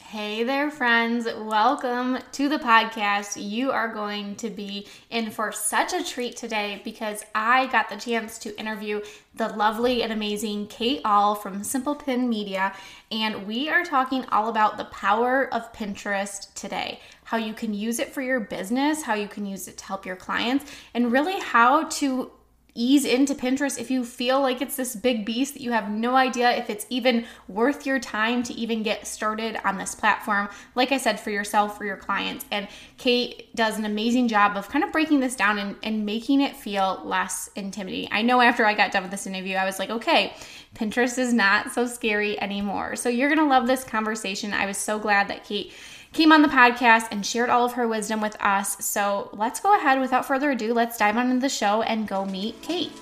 [0.00, 1.26] Hey there, friends.
[1.26, 3.36] Welcome to the podcast.
[3.36, 7.96] You are going to be in for such a treat today because I got the
[7.96, 9.02] chance to interview
[9.34, 12.74] the lovely and amazing Kate Ahl from Simple Pin Media,
[13.12, 17.00] and we are talking all about the power of Pinterest today.
[17.24, 20.06] How you can use it for your business, how you can use it to help
[20.06, 22.30] your clients, and really how to
[22.78, 26.14] ease into Pinterest if you feel like it's this big beast that you have no
[26.14, 30.48] idea if it's even worth your time to even get started on this platform.
[30.76, 32.44] Like I said, for yourself, for your clients.
[32.52, 36.40] And Kate does an amazing job of kind of breaking this down and, and making
[36.40, 38.10] it feel less intimidating.
[38.12, 40.32] I know after I got done with this interview, I was like, okay,
[40.76, 42.94] Pinterest is not so scary anymore.
[42.94, 44.54] So you're going to love this conversation.
[44.54, 45.72] I was so glad that Kate
[46.12, 48.84] came on the podcast and shared all of her wisdom with us.
[48.84, 50.72] So let's go ahead without further ado.
[50.72, 52.92] Let's dive on into the show and go meet Kate.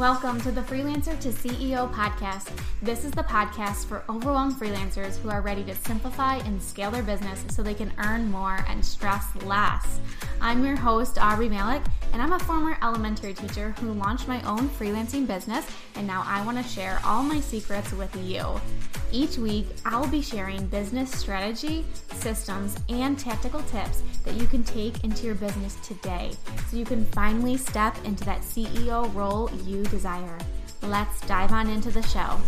[0.00, 2.50] Welcome to the Freelancer to CEO podcast.
[2.80, 7.02] This is the podcast for overwhelmed freelancers who are ready to simplify and scale their
[7.02, 10.00] business so they can earn more and stress less.
[10.40, 14.70] I'm your host, Aubree Malick, and I'm a former elementary teacher who launched my own
[14.70, 18.58] freelancing business, and now I want to share all my secrets with you.
[19.12, 25.02] Each week, I'll be sharing business strategy, systems, and tactical tips that you can take
[25.02, 26.30] into your business today
[26.68, 30.38] so you can finally step into that CEO role you desire.
[30.82, 32.38] Let's dive on into the show.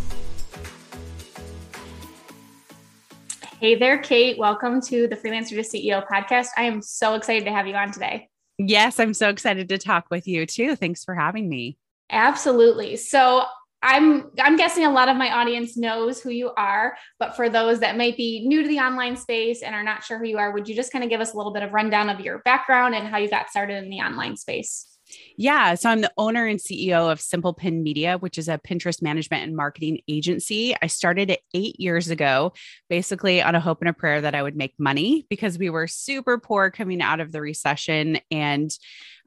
[3.59, 4.39] Hey there, Kate.
[4.39, 6.49] Welcome to the Freelancer to CEO podcast.
[6.56, 8.29] I am so excited to have you on today.
[8.59, 10.77] Yes, I'm so excited to talk with you too.
[10.77, 11.77] Thanks for having me.
[12.11, 12.97] Absolutely.
[12.97, 13.47] So,
[13.82, 17.81] I'm I'm guessing a lot of my audience knows who you are, but for those
[17.81, 20.53] that might be new to the online space and are not sure who you are,
[20.53, 22.94] would you just kind of give us a little bit of rundown of your background
[22.94, 24.93] and how you got started in the online space?
[25.37, 25.75] Yeah.
[25.75, 29.44] So I'm the owner and CEO of Simple Pin Media, which is a Pinterest management
[29.44, 30.75] and marketing agency.
[30.81, 32.53] I started it eight years ago,
[32.88, 35.87] basically on a hope and a prayer that I would make money because we were
[35.87, 38.20] super poor coming out of the recession.
[38.31, 38.70] And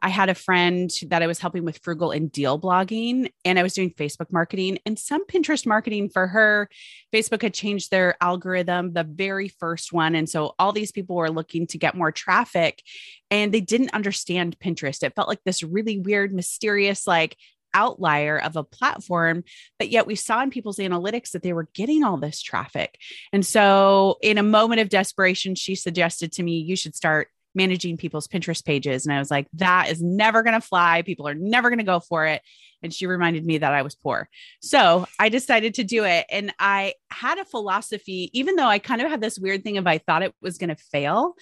[0.06, 3.64] I had a friend that I was helping with frugal and deal blogging, and I
[3.64, 6.70] was doing Facebook marketing and some Pinterest marketing for her.
[7.12, 10.14] Facebook had changed their algorithm, the very first one.
[10.14, 12.84] And so all these people were looking to get more traffic
[13.32, 15.02] and they didn't understand Pinterest.
[15.02, 17.36] It felt like this really weird, mysterious, like,
[17.74, 19.44] outlier of a platform,
[19.80, 22.98] but yet we saw in people's analytics that they were getting all this traffic.
[23.34, 27.98] And so, in a moment of desperation, she suggested to me, You should start managing
[27.98, 29.06] people's Pinterest pages.
[29.06, 31.02] And I was like, that is never going to fly.
[31.02, 32.42] People are never going to go for it.
[32.84, 34.30] And she reminded me that I was poor.
[34.62, 36.26] So I decided to do it.
[36.30, 39.88] And I had a philosophy, even though I kind of had this weird thing of
[39.88, 41.34] I thought it was going to fail,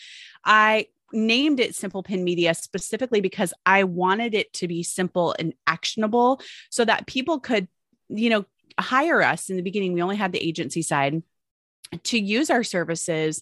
[0.45, 5.53] I named it Simple Pin Media specifically because I wanted it to be simple and
[5.67, 7.67] actionable so that people could,
[8.09, 8.45] you know,
[8.79, 9.93] hire us in the beginning.
[9.93, 11.21] We only had the agency side
[12.03, 13.41] to use our services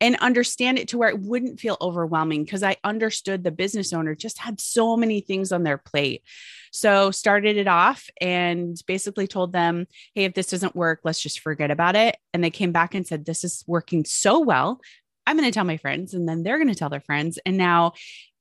[0.00, 4.14] and understand it to where it wouldn't feel overwhelming because I understood the business owner
[4.14, 6.22] just had so many things on their plate.
[6.70, 11.40] So started it off and basically told them, "Hey, if this doesn't work, let's just
[11.40, 14.80] forget about it." And they came back and said, "This is working so well.
[15.26, 17.56] I'm going to tell my friends and then they're going to tell their friends." And
[17.56, 17.92] now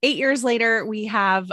[0.04, 1.52] 8 years later, we have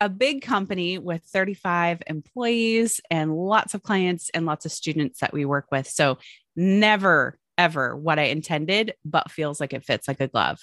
[0.00, 5.32] a big company with 35 employees and lots of clients and lots of students that
[5.32, 5.88] we work with.
[5.88, 6.18] So
[6.54, 10.60] never ever what I intended, but feels like it fits like a glove.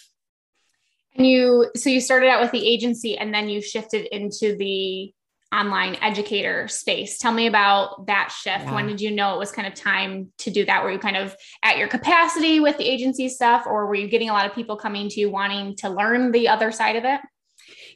[1.16, 5.14] And you, so you started out with the agency and then you shifted into the
[5.54, 7.18] online educator space.
[7.18, 8.66] Tell me about that shift.
[8.66, 8.76] Yeah.
[8.76, 10.84] When did you know it was kind of time to do that?
[10.84, 14.30] Were you kind of at your capacity with the agency stuff, or were you getting
[14.30, 17.22] a lot of people coming to you wanting to learn the other side of it?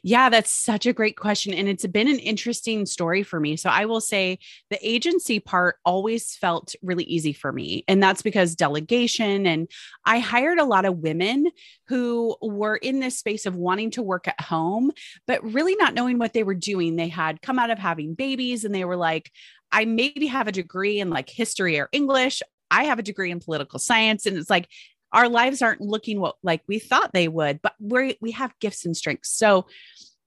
[0.02, 1.52] Yeah, that's such a great question.
[1.52, 3.56] And it's been an interesting story for me.
[3.56, 4.38] So I will say
[4.70, 7.84] the agency part always felt really easy for me.
[7.86, 9.46] And that's because delegation.
[9.46, 9.68] And
[10.04, 11.50] I hired a lot of women
[11.88, 14.90] who were in this space of wanting to work at home,
[15.26, 16.96] but really not knowing what they were doing.
[16.96, 19.30] They had come out of having babies and they were like,
[19.72, 22.42] I maybe have a degree in like history or English.
[22.70, 24.26] I have a degree in political science.
[24.26, 24.68] And it's like
[25.12, 28.84] our lives aren't looking what like we thought they would, but we we have gifts
[28.84, 29.30] and strengths.
[29.30, 29.66] So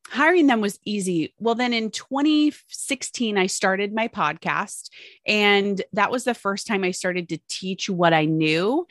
[0.09, 1.33] hiring them was easy.
[1.39, 4.89] Well, then in 2016, I started my podcast,
[5.25, 8.85] and that was the first time I started to teach what I knew.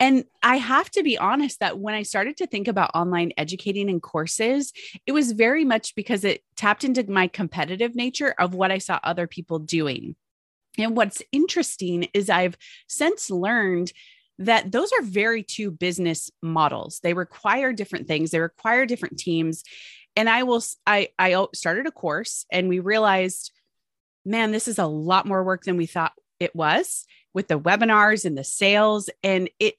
[0.00, 3.90] And I have to be honest that when I started to think about online educating
[3.90, 4.72] and courses,
[5.06, 9.00] it was very much because it tapped into my competitive nature of what I saw
[9.02, 10.14] other people doing.
[10.78, 12.56] And what's interesting is I've
[12.86, 13.92] since learned
[14.38, 17.00] that those are very two business models.
[17.02, 19.64] They require different things, they require different teams
[20.18, 23.52] and I will, I, I started a course and we realized,
[24.24, 28.24] man, this is a lot more work than we thought it was with the webinars
[28.24, 29.10] and the sales.
[29.22, 29.76] And it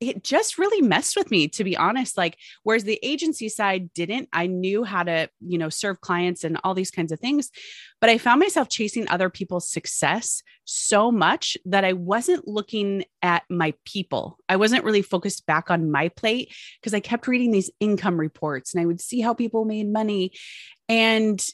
[0.00, 4.28] it just really messed with me to be honest like whereas the agency side didn't.
[4.32, 7.50] I knew how to you know serve clients and all these kinds of things
[8.00, 13.42] but i found myself chasing other people's success so much that i wasn't looking at
[13.50, 14.38] my people.
[14.48, 18.74] I wasn't really focused back on my plate because i kept reading these income reports
[18.74, 20.32] and i would see how people made money.
[20.88, 21.44] And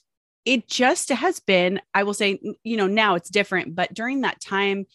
[0.44, 4.40] it just has been i will say you know now it's different but during that
[4.40, 4.86] time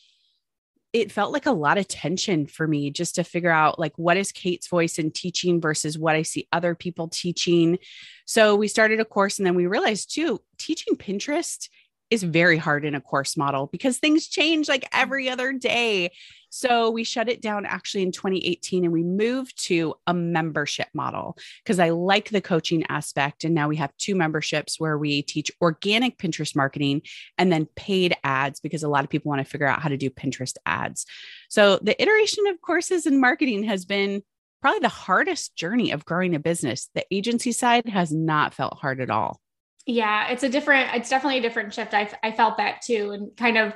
[0.93, 4.17] it felt like a lot of tension for me just to figure out like what
[4.17, 7.77] is Kate's voice in teaching versus what I see other people teaching.
[8.25, 11.69] So we started a course and then we realized too, teaching Pinterest
[12.09, 14.89] is very hard in a course model because things change like mm.
[14.94, 16.12] every other day.
[16.50, 21.38] So we shut it down actually in 2018 and we moved to a membership model
[21.63, 23.44] because I like the coaching aspect.
[23.44, 27.01] And now we have two memberships where we teach organic Pinterest marketing
[27.38, 29.98] and then paid ads because a lot of people want to figure out how to
[29.98, 31.06] do Pinterest ads.
[31.50, 34.24] So the iteration of courses and marketing has been
[34.62, 36.89] probably the hardest journey of growing a business.
[36.95, 39.42] The agency side has not felt hard at all.
[39.87, 41.93] Yeah, it's a different, it's definitely a different shift.
[41.93, 43.11] I, I felt that too.
[43.11, 43.73] And kind of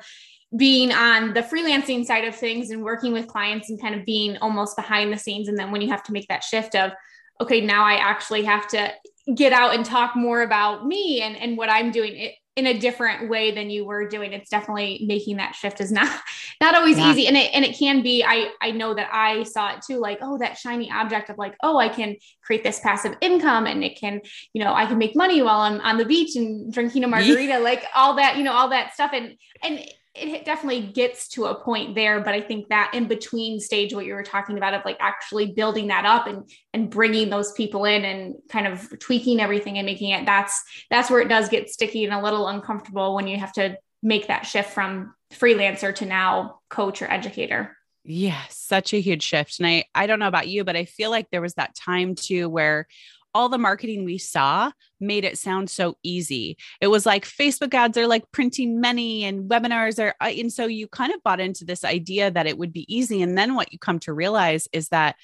[0.55, 4.35] being on the freelancing side of things and working with clients and kind of being
[4.37, 5.47] almost behind the scenes.
[5.47, 6.91] And then when you have to make that shift of,
[7.39, 8.91] okay, now I actually have to
[9.33, 12.77] get out and talk more about me and, and what I'm doing it in a
[12.77, 14.33] different way than you were doing.
[14.33, 16.19] It's definitely making that shift is not,
[16.61, 17.11] not always yeah.
[17.11, 17.27] easy.
[17.27, 20.19] And it, and it can be, I, I know that I saw it too, like,
[20.21, 23.97] oh, that shiny object of like, oh, I can create this passive income and it
[23.97, 24.21] can,
[24.53, 27.59] you know, I can make money while I'm on the beach and drinking a margarita,
[27.59, 29.11] like all that, you know, all that stuff.
[29.13, 33.59] And, and it definitely gets to a point there but i think that in between
[33.59, 37.29] stage what you were talking about of like actually building that up and and bringing
[37.29, 41.29] those people in and kind of tweaking everything and making it that's that's where it
[41.29, 45.13] does get sticky and a little uncomfortable when you have to make that shift from
[45.31, 47.77] freelancer to now coach or educator.
[48.03, 49.59] Yeah such a huge shift.
[49.59, 52.15] And i i don't know about you but i feel like there was that time
[52.15, 52.87] too where
[53.33, 56.57] all the marketing we saw made it sound so easy.
[56.79, 60.65] It was like Facebook ads are like printing money and webinars are, uh, and so
[60.65, 63.21] you kind of bought into this idea that it would be easy.
[63.21, 65.15] And then what you come to realize is that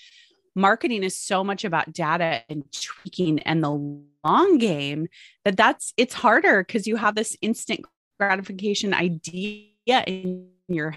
[0.56, 5.08] marketing is so much about data and tweaking and the long game
[5.46, 7.86] that that's it's harder because you have this instant
[8.20, 10.96] gratification idea in your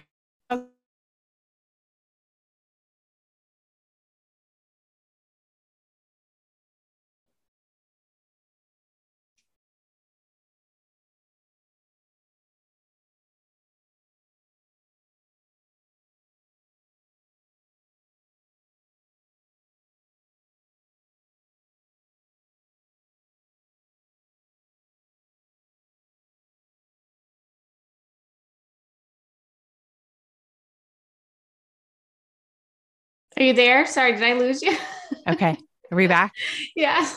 [33.40, 33.87] Are you there?
[33.87, 34.76] Sorry, did I lose you?
[35.26, 35.56] okay.
[35.90, 36.35] Are we back?
[36.76, 37.11] yeah.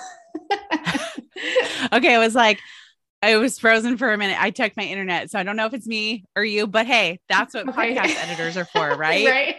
[1.93, 2.15] okay.
[2.15, 2.61] It was like,
[3.21, 4.41] I was frozen for a minute.
[4.41, 5.29] I checked my internet.
[5.29, 7.93] So I don't know if it's me or you, but hey, that's what okay.
[7.93, 9.25] podcast editors are for, right?
[9.27, 9.55] right.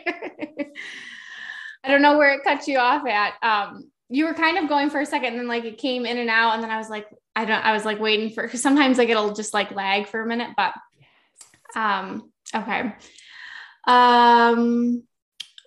[1.84, 3.34] I don't know where it cut you off at.
[3.42, 6.16] Um, you were kind of going for a second and then like it came in
[6.16, 6.54] and out.
[6.54, 7.06] And then I was like,
[7.36, 10.22] I don't, I was like waiting for, cause sometimes like it'll just like lag for
[10.22, 10.72] a minute, but,
[11.76, 12.94] um, okay.
[13.86, 15.02] Um,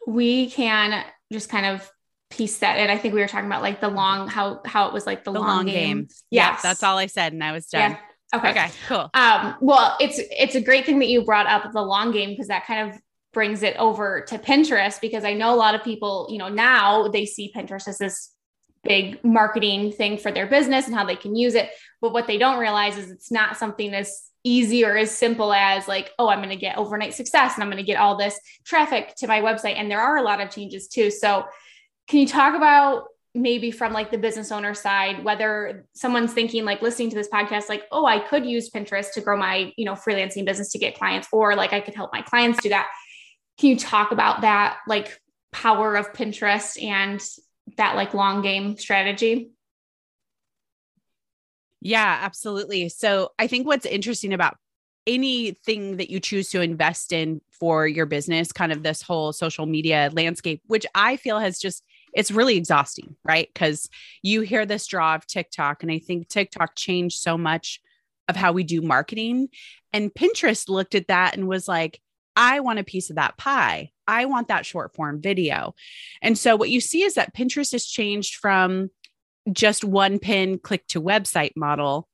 [0.08, 1.88] we can just kind of
[2.30, 4.94] piece that and I think we were talking about like the long how how it
[4.94, 5.98] was like the, the long, long, game.
[5.98, 6.08] game.
[6.32, 7.92] Yeah, that's all I said and I was done.
[7.92, 7.98] Yeah.
[8.36, 8.50] Okay.
[8.50, 9.10] Okay, cool.
[9.14, 12.48] Um, well, it's it's a great thing that you brought up the long game because
[12.48, 13.00] that kind of
[13.34, 17.08] brings it over to Pinterest because I know a lot of people, you know, now
[17.08, 18.32] they see Pinterest as this
[18.84, 21.70] big marketing thing for their business and how they can use it.
[22.02, 25.88] But what they don't realize is it's not something as easy or as simple as
[25.88, 28.40] like, oh, I'm going to get overnight success and I'm going to get all this
[28.66, 29.76] traffic to my website.
[29.78, 31.12] And there are a lot of changes too.
[31.12, 31.46] So,
[32.08, 33.04] can you talk about
[33.36, 37.70] maybe from like the business owner side whether someone's thinking like listening to this podcast
[37.70, 40.98] like oh i could use pinterest to grow my you know freelancing business to get
[40.98, 42.88] clients or like i could help my clients do that
[43.60, 45.20] can you talk about that like
[45.52, 47.22] power of pinterest and
[47.76, 49.52] that like long game strategy
[51.88, 54.58] yeah absolutely so i think what's interesting about
[55.06, 59.66] anything that you choose to invest in for your business kind of this whole social
[59.66, 61.84] media landscape which i feel has just
[62.18, 63.48] it's really exhausting, right?
[63.54, 63.90] Because
[64.24, 67.80] you hear this draw of TikTok, and I think TikTok changed so much
[68.28, 69.50] of how we do marketing.
[69.94, 72.02] And Pinterest looked at that and was like,
[72.36, 73.92] I want a piece of that pie.
[74.08, 75.76] I want that short form video.
[76.22, 78.90] And so what you see is that Pinterest has changed from
[79.52, 82.08] just one pin click to website model.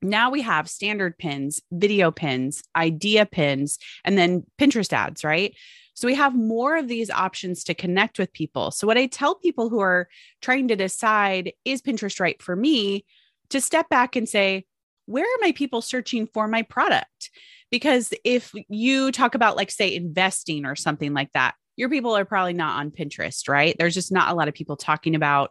[0.00, 5.54] Now we have standard pins, video pins, idea pins, and then Pinterest ads, right?
[5.94, 8.70] So we have more of these options to connect with people.
[8.70, 10.08] So, what I tell people who are
[10.40, 13.04] trying to decide, is Pinterest right for me,
[13.50, 14.64] to step back and say,
[15.06, 17.30] where are my people searching for my product?
[17.70, 22.24] Because if you talk about, like, say, investing or something like that, your people are
[22.24, 23.74] probably not on Pinterest, right?
[23.78, 25.50] There's just not a lot of people talking about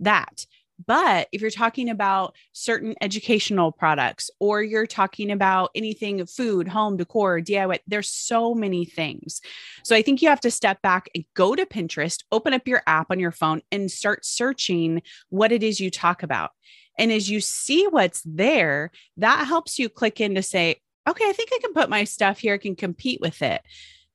[0.00, 0.46] that.
[0.86, 6.68] But if you're talking about certain educational products or you're talking about anything of food,
[6.68, 9.40] home, decor, DIY, there's so many things.
[9.84, 12.82] So I think you have to step back and go to Pinterest, open up your
[12.86, 16.50] app on your phone and start searching what it is you talk about.
[16.98, 21.32] And as you see what's there, that helps you click in to say, okay, I
[21.32, 23.62] think I can put my stuff here, I can compete with it.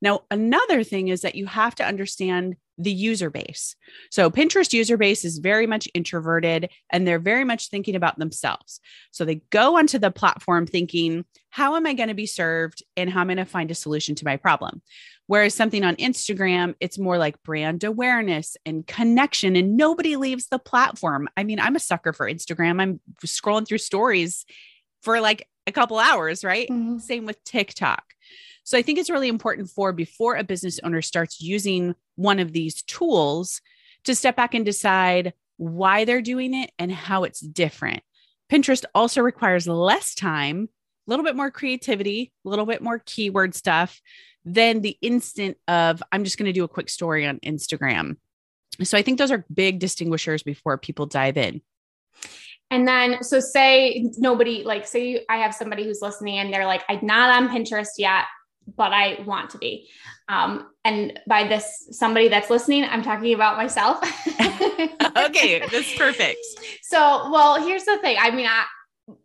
[0.01, 3.75] Now, another thing is that you have to understand the user base.
[4.11, 8.79] So Pinterest user base is very much introverted and they're very much thinking about themselves.
[9.11, 13.09] So they go onto the platform thinking, how am I going to be served and
[13.09, 14.81] how am I going to find a solution to my problem?
[15.25, 20.59] Whereas something on Instagram, it's more like brand awareness and connection, and nobody leaves the
[20.59, 21.27] platform.
[21.35, 22.81] I mean, I'm a sucker for Instagram.
[22.81, 24.45] I'm scrolling through stories
[25.01, 26.69] for like a couple hours, right?
[26.69, 26.99] Mm-hmm.
[26.99, 28.03] Same with TikTok.
[28.67, 32.51] So I think it's really important for before a business owner starts using one of
[32.51, 33.61] these tools
[34.03, 38.03] to step back and decide why they're doing it and how it's different.
[38.51, 40.67] Pinterest also requires less time,
[41.07, 44.01] a little bit more creativity, a little bit more keyword stuff
[44.43, 48.17] than the instant of, I'm just going to do a quick story on Instagram.
[48.83, 51.61] So I think those are big distinguishers before people dive in.
[52.69, 56.83] And then, so say nobody, like, say I have somebody who's listening and they're like,
[56.89, 58.25] I'm not on Pinterest yet
[58.75, 59.87] but I want to be.
[60.29, 63.99] Um, and by this, somebody that's listening, I'm talking about myself.
[65.17, 66.39] okay, that's perfect.
[66.83, 68.17] So, well, here's the thing.
[68.19, 68.65] I mean, I,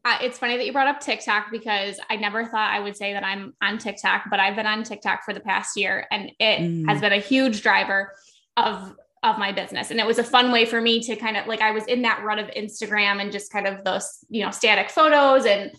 [0.04, 3.12] I, it's funny that you brought up TikTok because I never thought I would say
[3.14, 6.61] that I'm on TikTok, but I've been on TikTok for the past year, and it
[6.61, 6.88] mm.
[6.88, 8.12] has been a huge driver
[8.56, 8.94] of
[9.25, 11.61] of my business and it was a fun way for me to kind of like
[11.61, 14.90] i was in that rut of instagram and just kind of those you know static
[14.90, 15.70] photos and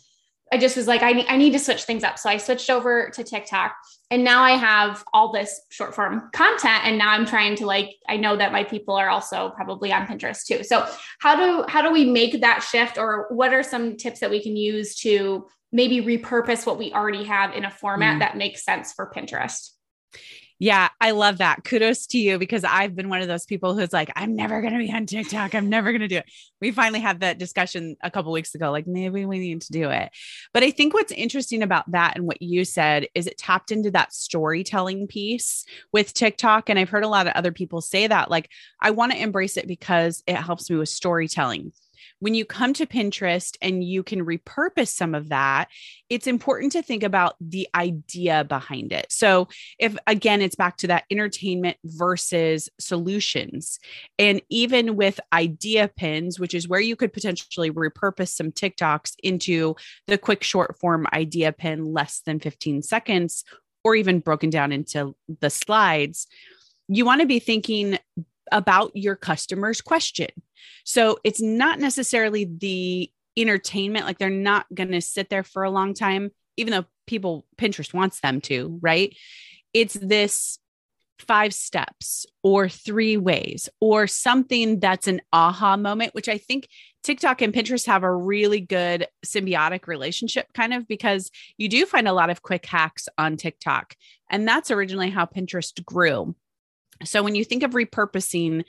[0.51, 2.19] I just was like, I need, I need to switch things up.
[2.19, 3.75] So I switched over to TikTok
[4.11, 6.85] and now I have all this short form content.
[6.85, 10.05] And now I'm trying to like, I know that my people are also probably on
[10.05, 10.63] Pinterest too.
[10.63, 10.87] So
[11.19, 14.43] how do, how do we make that shift or what are some tips that we
[14.43, 18.19] can use to maybe repurpose what we already have in a format mm.
[18.19, 19.71] that makes sense for Pinterest?
[20.59, 21.63] Yeah, I love that.
[21.63, 24.73] Kudos to you because I've been one of those people who's like, I'm never going
[24.73, 25.55] to be on TikTok.
[25.55, 26.25] I'm never going to do it.
[26.61, 29.89] We finally had that discussion a couple weeks ago, like maybe we need to do
[29.89, 30.09] it.
[30.53, 33.91] But I think what's interesting about that and what you said is it tapped into
[33.91, 36.69] that storytelling piece with TikTok.
[36.69, 39.57] And I've heard a lot of other people say that, like, I want to embrace
[39.57, 41.73] it because it helps me with storytelling
[42.23, 45.67] when you come to Pinterest and you can repurpose some of that,
[46.09, 49.07] it's important to think about the idea behind it.
[49.09, 53.77] So, if again, it's back to that entertainment versus solutions.
[54.17, 59.75] And even with idea pins, which is where you could potentially repurpose some TikToks into
[60.07, 63.43] the quick short form idea pin, less than 15 seconds,
[63.83, 66.27] or even broken down into the slides,
[66.87, 67.97] you want to be thinking
[68.51, 70.29] about your customer's question.
[70.83, 75.71] So it's not necessarily the entertainment, like they're not going to sit there for a
[75.71, 79.15] long time, even though people, Pinterest wants them to, right?
[79.73, 80.59] It's this
[81.19, 86.67] five steps or three ways or something that's an aha moment, which I think
[87.03, 92.07] TikTok and Pinterest have a really good symbiotic relationship, kind of because you do find
[92.07, 93.95] a lot of quick hacks on TikTok.
[94.29, 96.35] And that's originally how Pinterest grew.
[97.05, 98.63] So when you think of repurposing,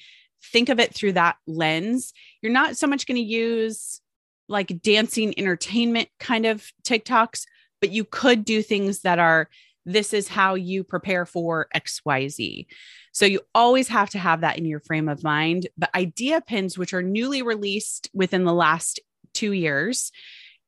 [0.53, 2.13] think of it through that lens.
[2.43, 4.01] You're not so much going to use
[4.49, 7.47] like dancing entertainment kind of TikToks,
[7.81, 9.49] but you could do things that are
[9.87, 12.67] this is how you prepare for XYZ.
[13.13, 15.69] So you always have to have that in your frame of mind.
[15.77, 19.01] But idea pins, which are newly released within the last
[19.35, 20.11] two years,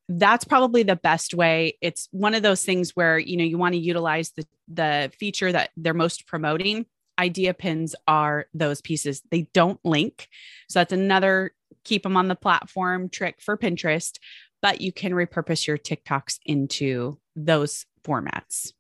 [0.09, 1.79] that's probably the best way.
[1.81, 5.51] It's one of those things where, you know, you want to utilize the, the feature
[5.51, 6.87] that they're most promoting.
[7.19, 9.23] Idea pins are those pieces.
[9.31, 10.29] They don't link.
[10.69, 11.53] So that's another
[11.85, 14.19] keep them on the platform trick for Pinterest,
[14.61, 18.73] but you can repurpose your TikToks into those formats.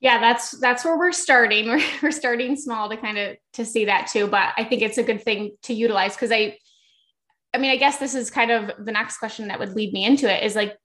[0.00, 1.66] Yeah, that's that's where we're starting.
[1.68, 4.98] We're, we're starting small to kind of to see that too, but I think it's
[4.98, 6.58] a good thing to utilize because I
[7.54, 10.04] I mean, I guess this is kind of the next question that would lead me
[10.04, 10.76] into it is like,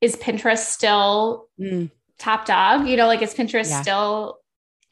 [0.00, 1.90] is Pinterest still mm.
[2.18, 2.88] top dog?
[2.88, 3.82] You know, like is Pinterest yeah.
[3.82, 4.38] still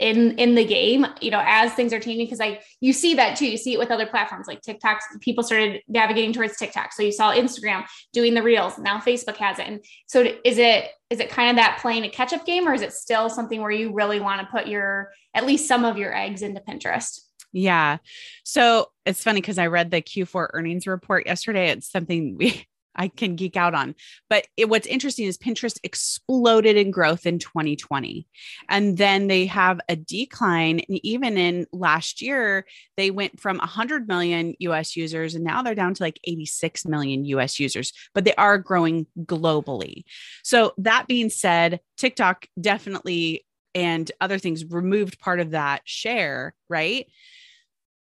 [0.02, 3.36] in in the game you know as things are changing because i you see that
[3.36, 3.46] too.
[3.46, 4.98] You see it with other platforms like tiktok.
[5.20, 6.92] People started navigating towards tiktok.
[6.92, 8.76] So you saw instagram doing the reels.
[8.76, 9.68] Now facebook has it.
[9.68, 12.74] And so is it is it kind of that playing a catch up game or
[12.74, 15.96] is it still something where you really want to put your at least some of
[15.96, 17.20] your eggs into pinterest?
[17.52, 17.98] Yeah.
[18.42, 21.68] So it's funny because I read the Q4 earnings report yesterday.
[21.68, 23.94] It's something we I can geek out on.
[24.28, 28.26] But it, what's interesting is Pinterest exploded in growth in 2020.
[28.68, 30.80] And then they have a decline.
[30.88, 35.74] And even in last year, they went from 100 million US users and now they're
[35.74, 40.04] down to like 86 million US users, but they are growing globally.
[40.42, 43.44] So, that being said, TikTok definitely
[43.74, 47.06] and other things removed part of that share, right?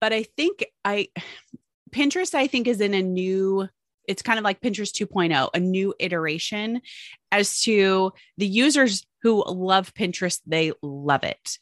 [0.01, 1.07] but I think I
[1.91, 3.67] Pinterest I think is in a new
[4.07, 6.81] it's kind of like Pinterest 2.0, a new iteration
[7.31, 11.57] as to the users who love Pinterest, they love it.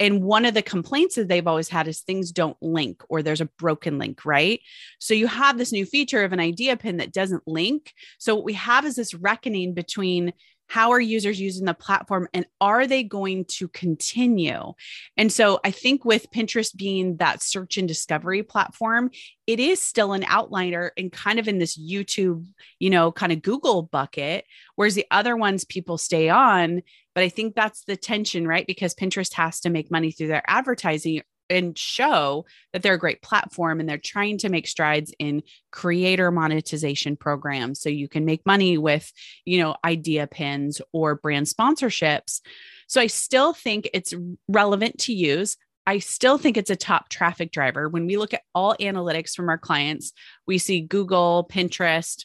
[0.00, 3.40] And one of the complaints that they've always had is things don't link or there's
[3.40, 4.60] a broken link, right?
[4.98, 7.92] So you have this new feature of an idea pin that doesn't link.
[8.18, 10.32] So what we have is this reckoning between
[10.74, 14.72] how are users using the platform and are they going to continue?
[15.16, 19.10] And so i think with pinterest being that search and discovery platform
[19.46, 22.44] it is still an outliner and kind of in this youtube
[22.80, 26.82] you know kind of google bucket whereas the other ones people stay on.
[27.14, 28.66] But i think that's the tension right?
[28.66, 33.22] Because pinterest has to make money through their advertising and show that they're a great
[33.22, 38.44] platform and they're trying to make strides in creator monetization programs so you can make
[38.46, 39.12] money with
[39.44, 42.40] you know idea pins or brand sponsorships
[42.86, 44.14] so i still think it's
[44.48, 47.90] relevant to use I still think it's a top traffic driver.
[47.90, 50.12] When we look at all analytics from our clients,
[50.46, 52.24] we see Google, Pinterest,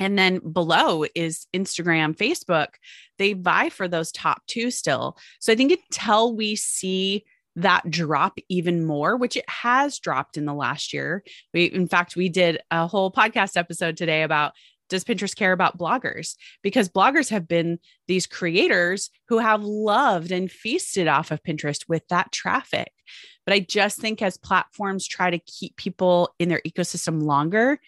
[0.00, 2.68] and then below is Instagram, Facebook.
[3.18, 5.16] They vie for those top two still.
[5.38, 7.24] So I think until we see
[7.56, 11.22] that drop even more, which it has dropped in the last year.
[11.52, 14.52] We, in fact, we did a whole podcast episode today about
[14.88, 16.36] does Pinterest care about bloggers?
[16.62, 22.06] Because bloggers have been these creators who have loved and feasted off of Pinterest with
[22.08, 22.92] that traffic.
[23.46, 27.80] But I just think as platforms try to keep people in their ecosystem longer,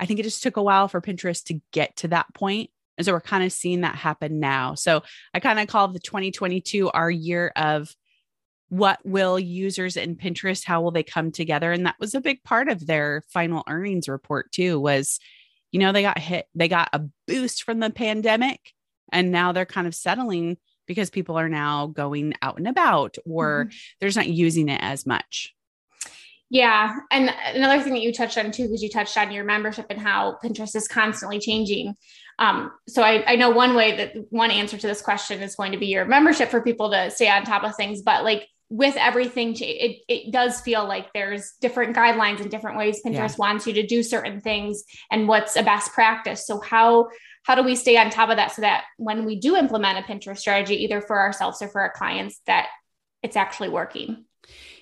[0.00, 2.70] I think it just took a while for Pinterest to get to that point.
[2.98, 4.74] And so we're kind of seeing that happen now.
[4.74, 5.02] So
[5.32, 7.94] I kind of call the 2022 our year of
[8.68, 11.72] what will users in Pinterest, how will they come together?
[11.72, 15.20] And that was a big part of their final earnings report too, was,
[15.72, 18.60] you know, they got hit, they got a boost from the pandemic
[19.10, 23.64] and now they're kind of settling because people are now going out and about or
[23.64, 23.76] mm-hmm.
[24.00, 25.54] they're just not using it as much.
[26.50, 26.94] Yeah.
[27.10, 30.00] And another thing that you touched on too, because you touched on your membership and
[30.00, 31.94] how Pinterest is constantly changing.
[32.38, 35.72] Um, so I, I know one way that one answer to this question is going
[35.72, 38.96] to be your membership for people to stay on top of things, but like with
[38.96, 43.36] everything it, it does feel like there's different guidelines and different ways pinterest yeah.
[43.38, 47.08] wants you to do certain things and what's a best practice so how
[47.44, 50.02] how do we stay on top of that so that when we do implement a
[50.02, 52.68] pinterest strategy either for ourselves or for our clients that
[53.22, 54.24] it's actually working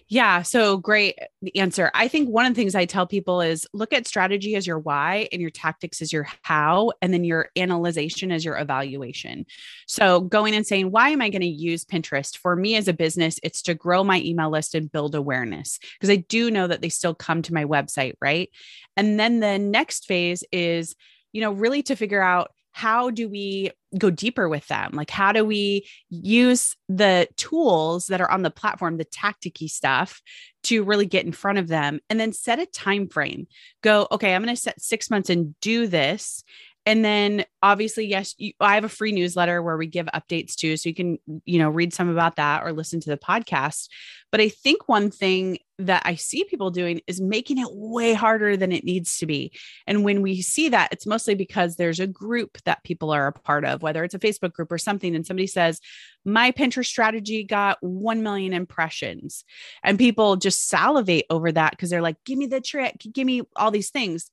[0.08, 0.42] yeah.
[0.42, 1.18] So great
[1.56, 1.90] answer.
[1.92, 4.78] I think one of the things I tell people is look at strategy as your
[4.78, 9.46] why and your tactics as your how, and then your analyzation as your evaluation.
[9.88, 12.36] So going and saying, why am I going to use Pinterest?
[12.36, 16.10] For me as a business, it's to grow my email list and build awareness because
[16.10, 18.14] I do know that they still come to my website.
[18.20, 18.50] Right.
[18.96, 20.94] And then the next phase is,
[21.32, 24.92] you know, really to figure out how do we go deeper with them?
[24.94, 30.22] Like how do we use the tools that are on the platform the tacticy stuff
[30.64, 33.46] to really get in front of them and then set a time frame?
[33.82, 36.44] Go okay i'm going to set 6 months and do this
[36.86, 40.76] and then obviously yes you, i have a free newsletter where we give updates too.
[40.76, 43.88] So you can you know read some about that or listen to the podcast.
[44.30, 48.56] But i think one thing that i see people doing is making it way harder
[48.56, 49.52] than it needs to be.
[49.86, 53.32] And when we see that it's mostly because there's a group that people are a
[53.32, 55.80] part of whether it's a facebook group or something and somebody says
[56.24, 59.44] my pinterest strategy got 1 million impressions.
[59.84, 63.42] And people just salivate over that because they're like give me the trick give me
[63.56, 64.30] all these things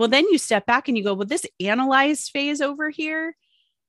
[0.00, 3.36] well, then you step back and you go, well, this analyze phase over here,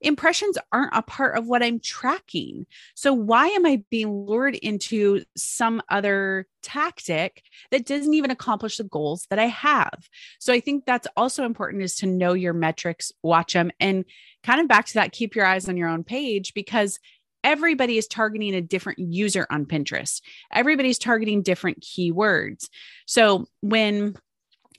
[0.01, 2.65] impressions aren't a part of what I'm tracking.
[2.95, 8.83] So why am I being lured into some other tactic that doesn't even accomplish the
[8.83, 10.09] goals that I have?
[10.37, 14.03] So I think that's also important is to know your metrics, watch them, and
[14.43, 16.99] kind of back to that, keep your eyes on your own page because
[17.41, 20.21] everybody is targeting a different user on Pinterest.
[20.51, 22.67] Everybody's targeting different keywords.
[23.05, 24.15] So when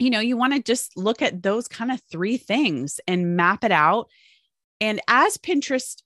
[0.02, 3.62] you know, you want to just look at those kind of three things and map
[3.62, 4.08] it out.
[4.80, 6.02] And as Pinterest,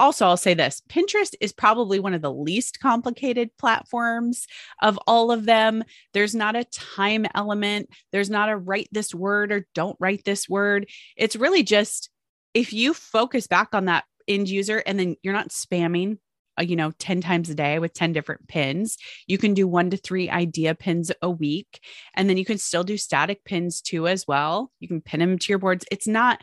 [0.00, 4.46] also, I'll say this Pinterest is probably one of the least complicated platforms
[4.80, 5.84] of all of them.
[6.14, 10.48] There's not a time element, there's not a write this word or don't write this
[10.48, 10.88] word.
[11.16, 12.08] It's really just
[12.54, 16.18] if you focus back on that end user and then you're not spamming
[16.58, 18.96] Uh, you know 10 times a day with 10 different pins.
[19.26, 21.80] You can do one to three idea pins a week
[22.14, 24.70] and then you can still do static pins too as well.
[24.80, 25.84] You can pin them to your boards.
[25.90, 26.40] It's not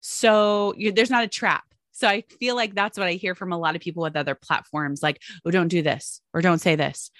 [0.00, 1.64] so you, there's not a trap.
[1.92, 4.36] So i feel like that's what i hear from a lot of people with other
[4.36, 7.10] platforms like oh don't do this or don't say this.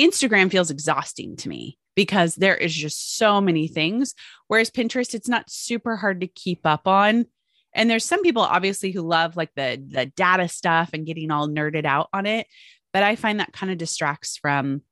[0.00, 4.14] Instagram feels exhausting to me because there is just so many things
[4.46, 7.26] whereas pinterest it's not super hard to keep up on
[7.74, 11.48] and there's some people obviously who love like the the data stuff and getting all
[11.48, 12.46] nerded out on it
[12.92, 14.82] but i find that kind of distracts from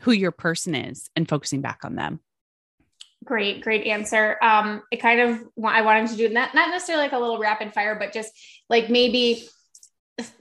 [0.00, 2.20] who your person is and focusing back on them.
[3.24, 4.38] Great great answer.
[4.42, 7.74] Um it kind of i wanted to do not not necessarily like a little rapid
[7.74, 8.32] fire but just
[8.70, 9.46] like maybe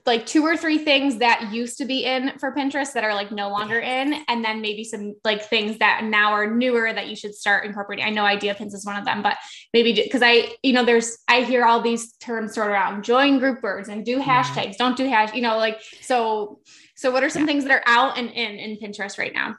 [0.06, 3.32] like two or three things that used to be in for Pinterest that are like
[3.32, 7.16] no longer in, and then maybe some like things that now are newer that you
[7.16, 8.06] should start incorporating.
[8.06, 9.38] I know idea pins is one of them, but
[9.74, 13.40] maybe because I, you know, there's I hear all these terms sort of around join
[13.40, 16.60] group boards and do hashtags, don't do hash, you know, like so.
[16.96, 17.48] So what are some yeah.
[17.48, 19.56] things that are out and in in Pinterest right now?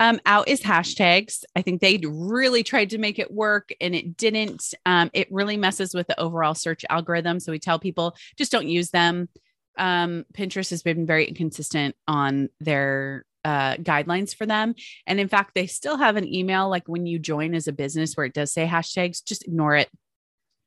[0.00, 1.42] Um, out is hashtags.
[1.56, 4.74] I think they really tried to make it work and it didn't.
[4.86, 7.40] Um, it really messes with the overall search algorithm.
[7.40, 9.28] So we tell people just don't use them.
[9.76, 14.74] Um, Pinterest has been very inconsistent on their uh, guidelines for them.
[15.06, 18.14] And in fact, they still have an email like when you join as a business
[18.14, 19.88] where it does say hashtags, just ignore it.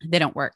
[0.06, 0.56] They don't work.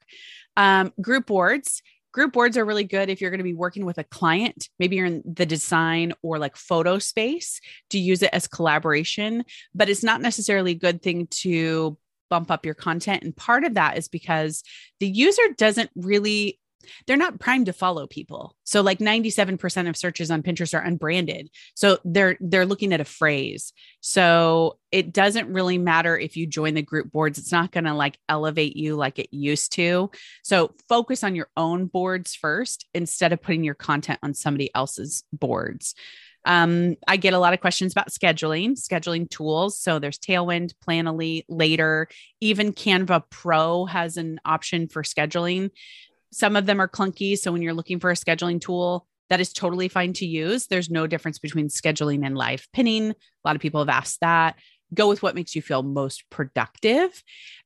[0.58, 1.82] Um, group boards
[2.16, 4.70] group boards are really good if you're going to be working with a client.
[4.80, 9.90] Maybe you're in the design or like photo space to use it as collaboration but
[9.90, 11.98] it's not necessarily a good thing to
[12.30, 13.24] bump up your content.
[13.24, 14.64] And part of that is because
[15.00, 16.60] the user doesn't really
[17.06, 18.56] they're not primed to follow people.
[18.64, 21.50] So like 97% of searches on Pinterest are unbranded.
[21.76, 23.74] So they're they're looking at a phrase.
[24.02, 27.38] So it doesn't really matter if you join the group boards.
[27.38, 30.12] It's not going to like elevate you like it used to.
[30.44, 35.24] So focus on your own boards first instead of putting your content on somebody else's
[35.34, 35.96] boards.
[36.46, 39.80] Um, I get a lot of questions about scheduling, scheduling tools.
[39.80, 42.08] So there's Tailwind, Planoly, Later,
[42.40, 45.72] even Canva Pro has an option for scheduling.
[46.32, 47.38] Some of them are clunky.
[47.38, 50.68] So when you're looking for a scheduling tool, that is totally fine to use.
[50.68, 53.12] There's no difference between scheduling and live pinning.
[53.12, 54.56] A lot of people have asked that.
[54.94, 57.24] Go with what makes you feel most productive.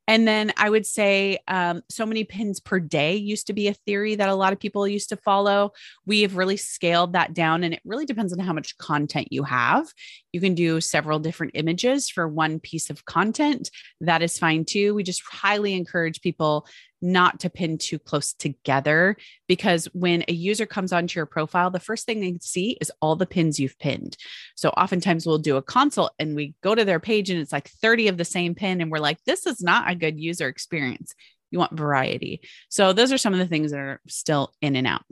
[0.10, 3.76] And then I would say um, so many pins per day used to be a
[3.76, 5.72] theory that a lot of people used to follow.
[6.08, 9.44] We have really scaled that down, and it really depends on how much content you
[9.44, 9.94] have.
[10.34, 13.70] You can do several different images for one piece of content.
[14.02, 14.96] That is fine too.
[14.96, 16.66] We just highly encourage people
[17.02, 19.16] not to pin too close together
[19.48, 23.16] because when a user comes onto your profile, the first thing they see is all
[23.16, 24.18] the pins you've pinned.
[24.56, 27.70] So oftentimes we'll do a consult and we go to their page and it's like
[27.70, 28.82] 30 of the same pin.
[28.82, 31.14] And we're like, this is not a good user experience.
[31.52, 32.42] You want variety.
[32.70, 35.04] So those are some of the things that are still in and out.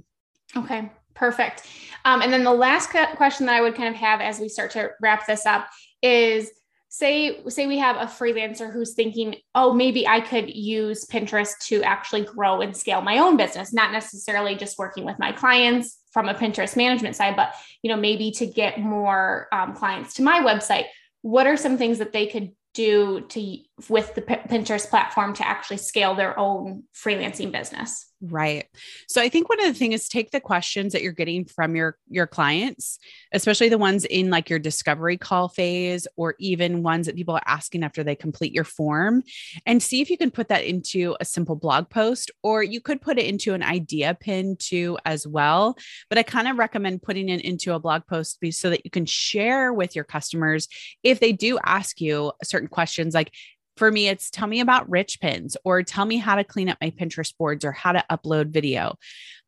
[0.55, 0.89] Okay.
[1.13, 1.63] Perfect.
[2.05, 4.69] Um, and then the last question that I would kind of have as we start
[4.71, 5.67] to wrap this up
[6.03, 6.51] is
[6.89, 11.83] say say we have a freelancer who's thinking oh maybe i could use pinterest to
[11.83, 16.29] actually grow and scale my own business not necessarily just working with my clients from
[16.29, 20.39] a pinterest management side but you know maybe to get more um, clients to my
[20.39, 20.85] website
[21.23, 23.57] what are some things that they could do to
[23.89, 28.07] with the Pinterest platform to actually scale their own freelancing business.
[28.19, 28.65] Right.
[29.07, 31.75] So I think one of the things is take the questions that you're getting from
[31.75, 32.97] your your clients,
[33.31, 37.43] especially the ones in like your discovery call phase or even ones that people are
[37.45, 39.21] asking after they complete your form
[39.67, 43.01] and see if you can put that into a simple blog post or you could
[43.01, 45.77] put it into an idea pin too as well.
[46.09, 49.05] But I kind of recommend putting it into a blog post so that you can
[49.05, 50.67] share with your customers
[51.03, 53.31] if they do ask you certain questions like
[53.77, 56.77] for me, it's tell me about rich pins or tell me how to clean up
[56.81, 58.97] my Pinterest boards or how to upload video.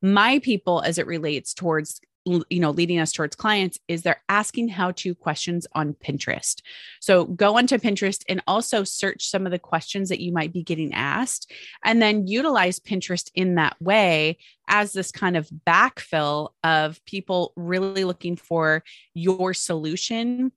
[0.02, 4.68] My people, as it relates towards you know leading us towards clients is they're asking
[4.68, 6.62] how to questions on pinterest
[7.00, 10.62] so go onto pinterest and also search some of the questions that you might be
[10.62, 11.52] getting asked
[11.84, 14.38] and then utilize pinterest in that way
[14.68, 20.52] as this kind of backfill of people really looking for your solution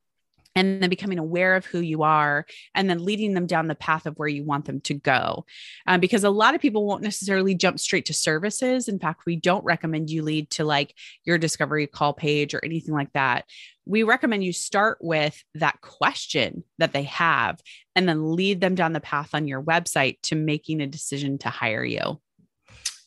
[0.54, 4.06] and then becoming aware of who you are and then leading them down the path
[4.06, 5.44] of where you want them to go.
[5.86, 8.88] Um, because a lot of people won't necessarily jump straight to services.
[8.88, 12.94] In fact we don't recommend you lead to like your discovery call page or anything
[12.94, 13.44] like that.
[13.84, 17.60] We recommend you start with that question that they have
[17.96, 21.48] and then lead them down the path on your website to making a decision to
[21.48, 22.20] hire you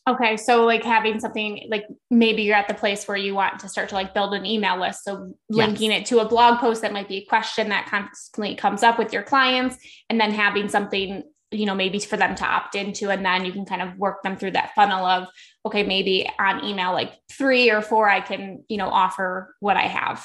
[0.08, 0.36] Okay.
[0.36, 3.88] So like having something like maybe you're at the place where you want to start
[3.88, 5.02] to like build an email list.
[5.02, 6.02] So linking yes.
[6.02, 9.12] it to a blog post that might be a question that constantly comes up with
[9.12, 9.76] your clients
[10.08, 13.10] and then having something, you know, maybe for them to opt into.
[13.10, 15.26] And then you can kind of work them through that funnel of,
[15.64, 19.88] okay, maybe on email, like three or four, I can, you know, offer what I
[19.88, 20.24] have.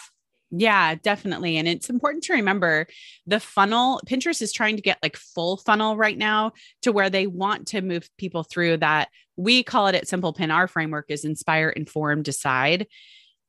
[0.52, 1.56] Yeah, definitely.
[1.56, 2.86] And it's important to remember
[3.26, 4.02] the funnel.
[4.06, 7.82] Pinterest is trying to get like full funnel right now to where they want to
[7.82, 9.08] move people through that.
[9.38, 10.52] We call it at Simple Pin.
[10.52, 12.88] Our framework is inspire, inform, decide.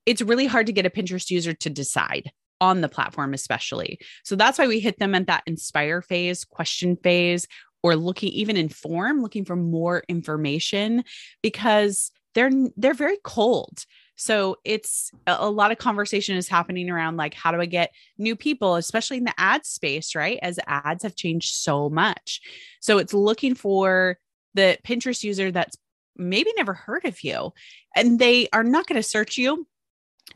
[0.06, 3.98] It's really hard to get a Pinterest user to decide on the platform, especially.
[4.24, 7.46] So that's why we hit them at that inspire phase, question phase,
[7.82, 11.04] or looking even inform, looking for more information
[11.42, 13.84] because they're they're very cold
[14.22, 18.36] so it's a lot of conversation is happening around like, how do I get new
[18.36, 20.38] people, especially in the ad space, right?
[20.42, 22.40] As ads have changed so much.
[22.80, 24.18] So it's looking for
[24.54, 25.76] the Pinterest user that's
[26.16, 27.52] maybe never heard of you
[27.96, 29.66] and they are not going to search you,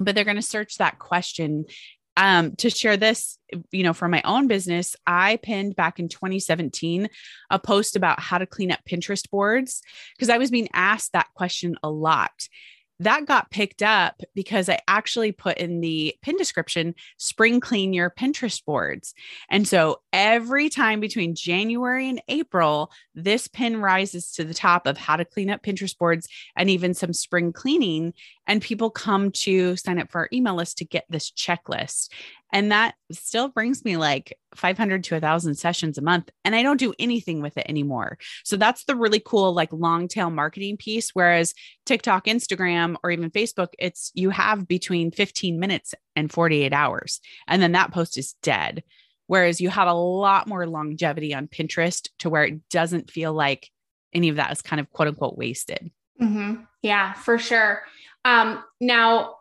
[0.00, 1.66] but they're going to search that question.
[2.18, 3.38] Um, to share this,
[3.70, 7.10] you know, for my own business, I pinned back in 2017
[7.50, 9.82] a post about how to clean up Pinterest boards
[10.16, 12.48] because I was being asked that question a lot
[13.00, 18.10] that got picked up because I actually put in the pin description spring clean your
[18.10, 19.14] Pinterest boards.
[19.50, 24.96] And so every time between January and April, this pin rises to the top of
[24.96, 28.14] how to clean up Pinterest boards and even some spring cleaning.
[28.46, 32.08] And people come to sign up for our email list to get this checklist.
[32.56, 36.30] And that still brings me like 500 to 1,000 sessions a month.
[36.42, 38.16] And I don't do anything with it anymore.
[38.44, 41.10] So that's the really cool, like long tail marketing piece.
[41.10, 41.52] Whereas
[41.84, 47.20] TikTok, Instagram, or even Facebook, it's you have between 15 minutes and 48 hours.
[47.46, 48.84] And then that post is dead.
[49.26, 53.68] Whereas you have a lot more longevity on Pinterest to where it doesn't feel like
[54.14, 55.90] any of that is kind of quote unquote wasted.
[56.22, 56.62] Mm-hmm.
[56.80, 57.82] Yeah, for sure.
[58.24, 59.34] Um, now,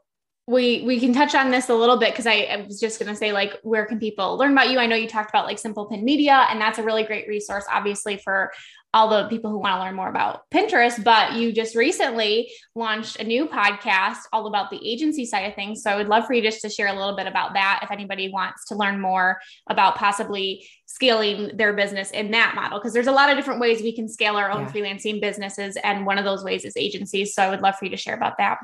[0.48, 3.12] we we can touch on this a little bit because I, I, was just going
[3.12, 5.58] to say like where can people learn about you i know you talked about like
[5.58, 8.52] simple pin media and that's a really great resource obviously for
[8.94, 13.20] all the people who want to learn more about pinterest but you just recently launched
[13.20, 16.34] a new podcast all about the agency side of things so i would love for
[16.34, 19.40] you just to share a little bit about that if anybody wants to learn more
[19.68, 23.82] about possibly scaling their business in that model because there's a lot of different ways
[23.82, 24.72] we can scale our own yeah.
[24.72, 27.92] freelancing businesses and one of those ways is agencies so i would love for you
[27.92, 28.60] to share about that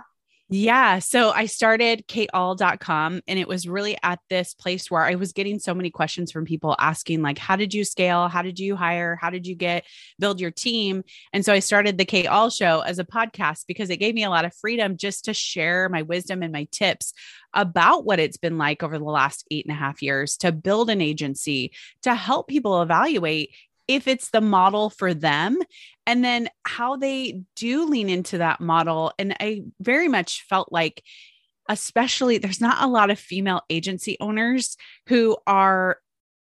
[0.54, 1.00] yeah.
[1.00, 5.60] So I started kateahl.com and it was really at this place where I was getting
[5.60, 8.28] so many questions from people asking, like, how did you scale?
[8.28, 9.16] How did you hire?
[9.16, 9.86] How did you get
[10.20, 11.06] build your team?
[11.32, 14.26] And so I started the Kate Ahl show as a podcast because it gave me
[14.26, 17.14] a lot of freedom just to share my wisdom and my tips
[17.54, 20.90] about what it's been like over the last eight and a half years to build
[20.90, 23.52] an agency, to help people evaluate
[23.88, 25.58] if it's the model for them
[26.06, 29.14] and then how they do lean into that model.
[29.20, 31.04] And i very much felt like
[31.70, 34.76] especially there's not a lot of female agency owners
[35.08, 35.98] who are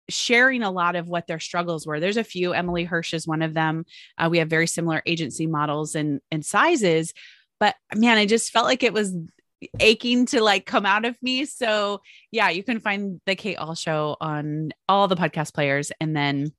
[0.08, 2.00] sharing a lot of what their struggles were.
[2.00, 2.52] There's a few.
[2.52, 3.84] Emily hirsch is one of them.
[4.18, 7.14] Uh, we have very similar agency models and and sizes.
[7.58, 9.14] But man i just felt like it was
[9.78, 11.44] aching to like come out of me.
[11.44, 12.00] So
[12.30, 15.92] yeah you can find the kate ahl show on all the podcast players.
[16.00, 16.52] And then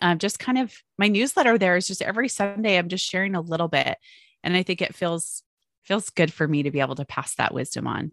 [0.00, 3.40] um, just kind of my newsletter there is just every Sunday I'm just sharing a
[3.40, 3.98] little bit.
[4.42, 5.42] And I think it feels
[5.82, 8.12] feels good for me to be able to pass that wisdom on.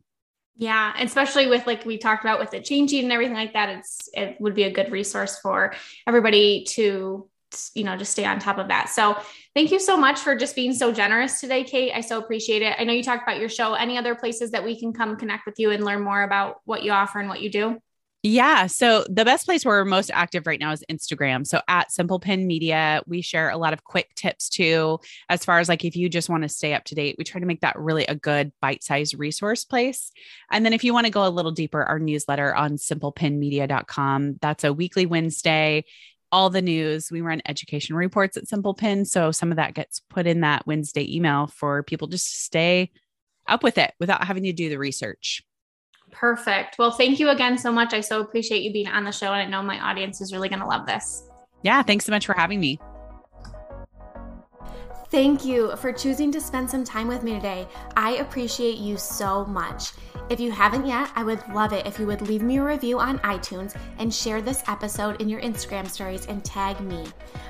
[0.58, 4.10] Yeah, especially with like we talked about with the changing and everything like that, it's
[4.14, 5.74] it would be a good resource for
[6.06, 7.30] everybody to
[7.74, 8.90] you know just stay on top of that.
[8.90, 9.18] So
[9.56, 11.94] thank you so much for just being so generous today, Kate.
[11.96, 12.76] I so appreciate it.
[12.78, 13.74] I know you talked about your show.
[13.74, 16.84] Any other places that we can come connect with you and learn more about what
[16.84, 17.80] you offer and what you do?
[18.22, 18.68] Yeah.
[18.68, 21.48] So the best place where we're most active right now is Instagram.
[21.48, 25.60] So at Simple Pin Media, we share a lot of quick tips too, as far
[25.60, 27.62] as like if you just want to stay up to date, we try to make
[27.62, 30.12] that really a good bite sized resource place.
[30.52, 34.66] And then if you want to go a little deeper, our newsletter on simplepinmedia.com, that's
[34.66, 35.86] a weekly Wednesday.
[36.32, 37.10] All the news.
[37.10, 39.06] We run education reports at Simple Pin.
[39.06, 42.92] So some of that gets put in that Wednesday email for people just to stay
[43.48, 45.42] up with it without having to do the research.
[46.12, 46.78] Perfect.
[46.78, 47.94] Well, thank you again so much.
[47.94, 50.50] I so appreciate you being on the show, and I know my audience is really
[50.50, 51.24] going to love this.
[51.64, 51.82] Yeah.
[51.84, 52.80] Thanks so much for having me.
[55.12, 57.68] Thank you for choosing to spend some time with me today.
[57.98, 59.94] I appreciate you so much.
[60.30, 63.00] If you haven't yet, I would love it if you would leave me a review
[63.00, 67.06] on iTunes and share this episode in your Instagram stories and tag me.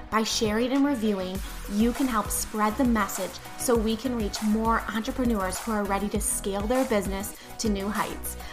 [0.10, 1.38] By sharing and reviewing,
[1.74, 6.08] you can help spread the message so we can reach more entrepreneurs who are ready
[6.10, 8.38] to scale their business to new heights.